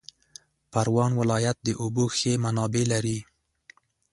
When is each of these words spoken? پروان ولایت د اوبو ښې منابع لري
پروان 0.71 1.11
ولایت 1.21 1.57
د 1.63 1.69
اوبو 1.81 2.05
ښې 2.17 2.33
منابع 2.43 2.83
لري 2.93 3.19